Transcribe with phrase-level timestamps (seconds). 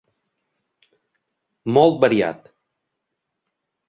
[1.75, 2.49] Molt variat.